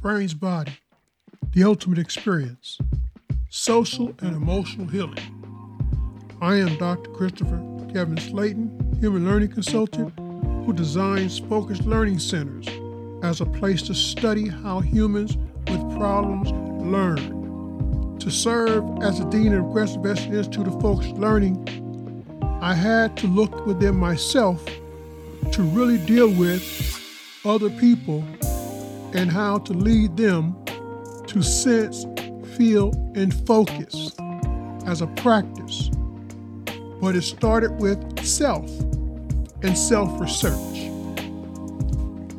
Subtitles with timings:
[0.00, 0.72] brain's body,
[1.52, 2.78] the ultimate experience,
[3.50, 5.18] social and emotional healing.
[6.40, 7.10] I am Dr.
[7.10, 7.58] Christopher
[7.92, 10.18] Kevin Slaton, human learning consultant
[10.64, 12.66] who designs focused learning centers
[13.22, 15.36] as a place to study how humans
[15.68, 16.50] with problems
[16.82, 18.16] learn.
[18.20, 21.58] To serve as the Dean of Quest Investment Institute of Focused Learning,
[22.62, 24.64] I had to look within myself
[25.52, 26.98] to really deal with
[27.44, 28.24] other people
[29.12, 30.56] and how to lead them
[31.26, 32.06] to sense,
[32.56, 34.12] feel, and focus
[34.86, 35.90] as a practice.
[37.00, 38.68] But it started with self
[39.62, 40.90] and self research.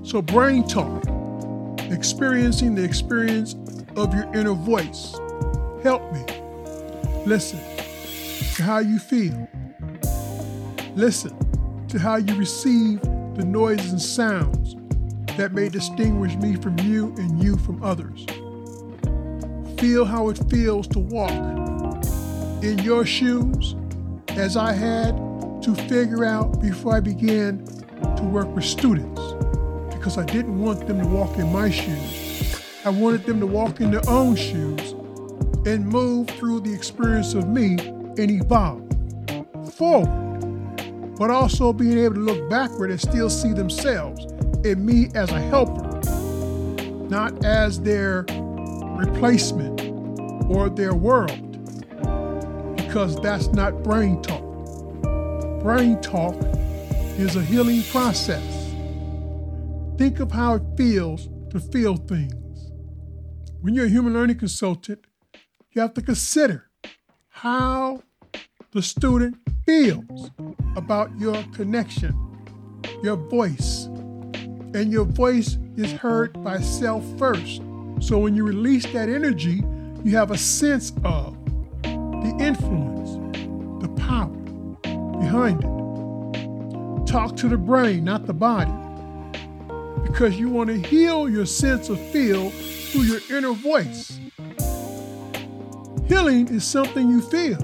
[0.04, 1.04] So, brain talk,
[1.92, 3.56] experiencing the experience
[3.96, 5.14] of your inner voice,
[5.84, 6.26] help me.
[7.26, 7.60] Listen
[8.56, 9.48] to how you feel.
[10.96, 11.38] Listen
[11.88, 14.76] to how you receive the noises and sounds
[15.38, 18.26] that may distinguish me from you and you from others.
[19.80, 21.32] Feel how it feels to walk
[22.64, 23.76] in your shoes
[24.30, 25.16] as I had
[25.64, 27.66] to figure out before I began
[28.18, 29.22] to work with students
[29.94, 32.60] because I didn't want them to walk in my shoes.
[32.86, 34.92] I wanted them to walk in their own shoes
[35.66, 38.88] and move through the experience of me and evolve
[39.74, 44.31] forward, but also being able to look backward and still see themselves
[44.66, 46.00] in me as a helper,
[47.10, 48.26] not as their
[48.98, 49.82] replacement
[50.50, 51.52] or their world,
[52.76, 54.44] because that's not brain talk.
[55.62, 56.36] Brain talk
[57.18, 58.44] is a healing process.
[59.98, 62.72] Think of how it feels to feel things.
[63.62, 65.06] When you're a human learning consultant,
[65.72, 66.70] you have to consider
[67.30, 68.02] how
[68.72, 70.32] the student feels
[70.76, 72.16] about your connection,
[73.04, 73.88] your voice.
[74.74, 77.62] And your voice is heard by self first.
[78.00, 79.64] So when you release that energy,
[80.04, 81.38] you have a sense of
[81.84, 83.12] the influence,
[83.84, 84.28] the power
[85.20, 87.08] behind it.
[87.08, 88.72] Talk to the brain, not the body
[90.12, 94.20] because you want to heal your sense of feel through your inner voice.
[96.08, 97.58] Healing is something you feel.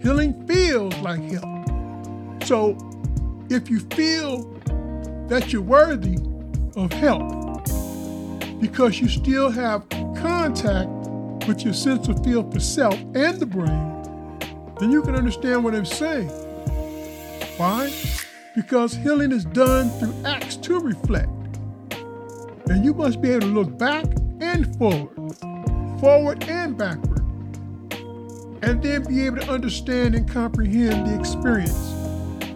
[0.00, 2.44] Healing feels like help.
[2.44, 2.78] So
[3.50, 4.57] if you feel
[5.28, 6.18] that you're worthy
[6.76, 7.64] of help
[8.60, 10.88] because you still have contact
[11.46, 14.38] with your sense of feel for self and the brain,
[14.80, 16.28] then you can understand what I'm saying.
[17.56, 17.90] Why?
[18.58, 21.30] because healing is done through acts to reflect.
[22.68, 24.04] And you must be able to look back
[24.40, 25.36] and forward,
[26.00, 27.20] forward and backward,
[28.62, 31.94] and then be able to understand and comprehend the experience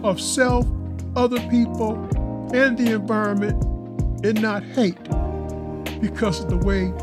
[0.03, 0.67] of self,
[1.15, 1.95] other people,
[2.53, 3.61] and the environment,
[4.23, 5.01] and not hate
[5.99, 6.93] because of the way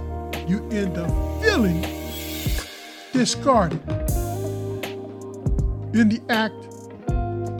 [0.46, 1.10] you end up
[1.42, 1.80] feeling
[3.12, 3.80] discarded
[5.92, 6.54] in the act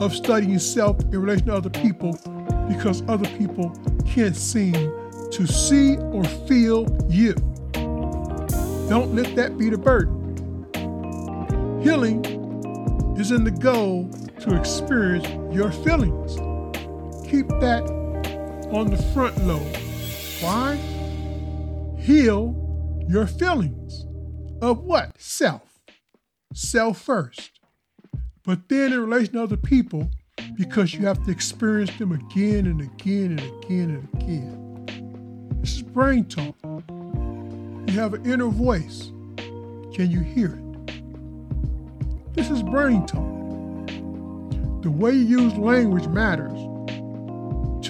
[0.01, 2.13] of studying self in relation to other people
[2.69, 3.69] because other people
[4.07, 4.73] can't seem
[5.31, 7.33] to see or feel you.
[8.89, 10.17] Don't let that be the burden.
[11.83, 12.25] Healing
[13.17, 14.09] is in the goal
[14.39, 16.37] to experience your feelings.
[17.31, 17.81] Keep that
[18.71, 19.77] on the front load.
[20.41, 20.75] Why?
[21.97, 22.55] Heal
[23.09, 24.05] your feelings
[24.61, 25.19] of what?
[25.19, 25.79] Self.
[26.53, 27.61] Self first
[28.43, 30.09] but then in relation to other people,
[30.57, 35.59] because you have to experience them again and again and again and again.
[35.61, 36.55] This is brain talk.
[36.65, 39.11] You have an inner voice.
[39.93, 42.33] Can you hear it?
[42.33, 43.27] This is brain talk.
[44.81, 46.59] The way you use language matters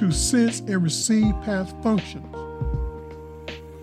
[0.01, 2.25] to sense and receive past functions.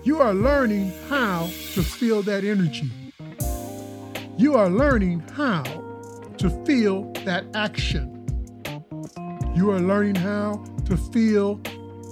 [0.02, 2.90] You are learning how to feel that energy.
[4.36, 5.62] You are learning how
[6.38, 8.26] to feel that action.
[9.54, 11.60] You are learning how to feel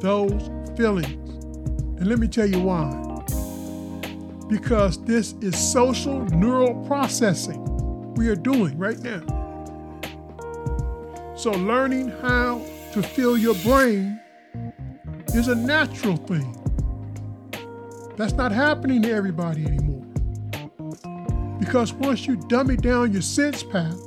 [0.02, 1.28] those feelings.
[1.98, 2.88] And let me tell you why.
[4.48, 7.60] Because this is social neural processing
[8.14, 9.24] we are doing right now.
[11.36, 12.64] So, learning how
[12.96, 14.18] to feel your brain
[15.34, 16.50] is a natural thing.
[18.16, 20.06] That's not happening to everybody anymore.
[21.60, 24.00] Because once you dummy down your sense path,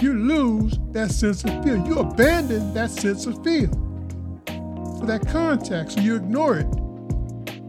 [0.00, 1.84] you lose that sense of feel.
[1.84, 3.72] You abandon that sense of feel
[5.00, 6.66] for that context, so you ignore it.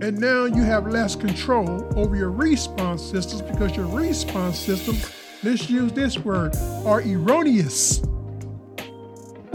[0.04, 5.68] And now you have less control over your response systems because your response systems, let's
[5.68, 8.04] use this word, are erroneous.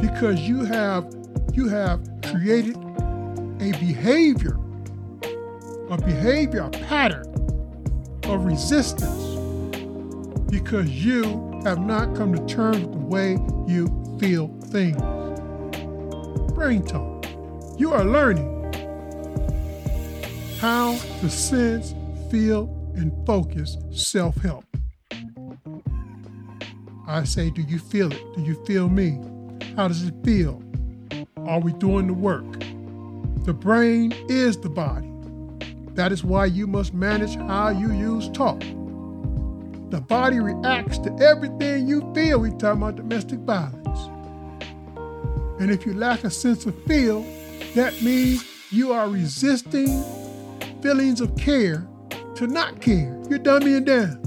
[0.00, 1.12] Because you have
[1.52, 2.76] you have created
[3.60, 4.58] a behavior
[5.90, 7.26] a behavior, a pattern
[8.24, 9.36] of resistance
[10.50, 13.32] because you have not come to terms with the way
[13.66, 13.86] you
[14.18, 15.00] feel things.
[16.54, 17.26] Brain talk.
[17.78, 18.52] You are learning
[20.58, 21.94] how to sense,
[22.30, 22.64] feel,
[22.96, 24.64] and focus self help.
[27.06, 28.22] I say, Do you feel it?
[28.34, 29.20] Do you feel me?
[29.76, 30.62] How does it feel?
[31.44, 32.50] Are we doing the work?
[33.44, 35.12] The brain is the body.
[35.92, 38.58] That is why you must manage how you use talk.
[39.90, 42.38] The body reacts to everything you feel.
[42.38, 43.98] We talk about domestic violence.
[45.60, 47.20] And if you lack a sense of feel,
[47.74, 50.02] that means you are resisting
[50.80, 51.86] feelings of care
[52.36, 53.14] to not care.
[53.28, 54.22] You're dumbing down.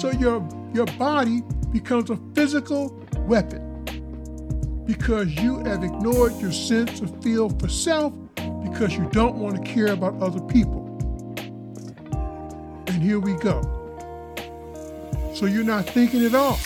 [0.00, 0.44] So your
[0.74, 2.88] your body becomes a physical
[3.28, 3.61] weapon
[4.92, 8.12] because you have ignored your sense of feel for self
[8.62, 10.86] because you don't want to care about other people.
[12.86, 13.62] And here we go.
[15.34, 16.58] So you're not thinking at all.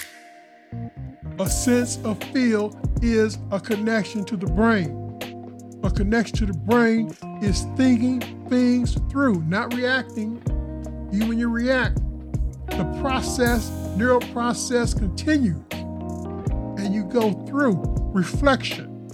[1.39, 4.91] A sense of feel is a connection to the brain.
[5.85, 10.43] A connection to the brain is thinking things through, not reacting.
[11.13, 12.01] Even when you react,
[12.71, 19.11] the process, neural process continues and you go through reflection.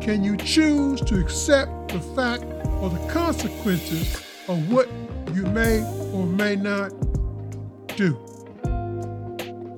[0.00, 2.42] Can you choose to accept the fact
[2.82, 4.16] or the consequences
[4.48, 4.88] of what
[5.32, 5.82] you may
[6.12, 6.88] or may not
[7.96, 8.14] do?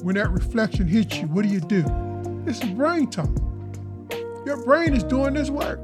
[0.03, 1.83] When that reflection hits you, what do you do?
[2.47, 3.29] This is brain talk.
[4.47, 5.81] Your brain is doing this work.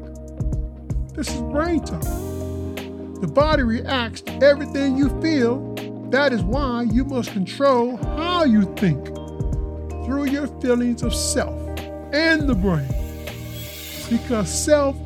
[1.14, 2.02] This is brain talk.
[3.20, 5.74] The body reacts to everything you feel
[6.10, 9.06] that is why you must control how you think
[10.04, 11.61] through your feelings of self
[12.12, 12.88] and the brain.
[14.08, 14.96] Because self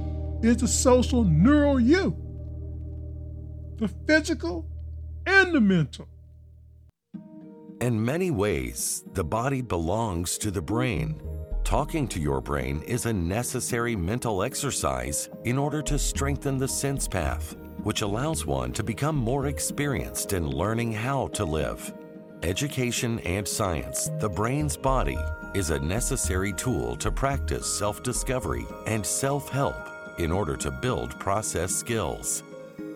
[0.43, 2.17] is the social neural you,
[3.77, 4.67] the physical
[5.27, 6.09] and the mental.
[7.81, 11.21] In many ways, the body belongs to the brain.
[11.63, 17.07] Talking to your brain is a necessary mental exercise in order to strengthen the sense
[17.07, 17.57] path
[17.87, 21.95] which allows one to become more experienced in learning how to live.
[22.43, 25.17] Education and science, the brain's body,
[25.57, 29.89] is a necessary tool to practice self discovery and self help
[30.19, 32.43] in order to build process skills.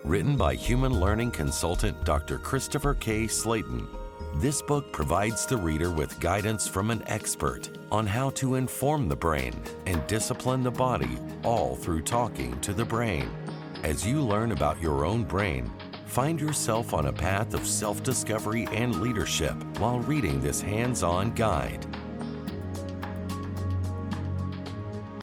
[0.03, 2.37] Written by human learning consultant Dr.
[2.37, 3.25] Christopher K.
[3.25, 3.87] Slaton,
[4.35, 9.15] this book provides the reader with guidance from an expert on how to inform the
[9.15, 13.27] brain and discipline the body, all through talking to the brain.
[13.81, 15.71] As you learn about your own brain,
[16.05, 21.31] find yourself on a path of self discovery and leadership while reading this hands on
[21.31, 21.87] guide.